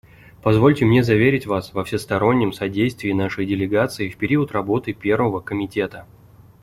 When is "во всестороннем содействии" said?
1.75-3.11